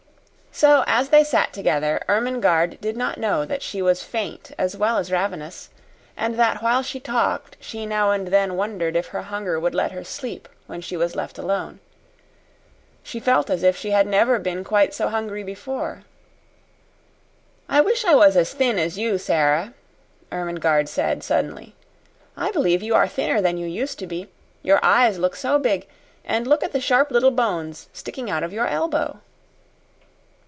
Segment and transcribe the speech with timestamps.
[0.53, 4.97] So, as they sat together, Ermengarde did not know that she was faint as well
[4.97, 5.69] as ravenous,
[6.17, 9.93] and that while she talked she now and then wondered if her hunger would let
[9.93, 11.79] her sleep when she was left alone.
[13.01, 16.03] She felt as if she had never been quite so hungry before.
[17.69, 19.73] "I wish I was as thin as you, Sara,"
[20.33, 21.75] Ermengarde said suddenly.
[22.35, 24.27] "I believe you are thinner than you used to be.
[24.63, 25.87] Your eyes look so big,
[26.25, 29.21] and look at the sharp little bones sticking out of your elbow!"